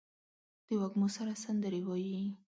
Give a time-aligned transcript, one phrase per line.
[0.67, 2.23] د وږمو سره سندرې وايي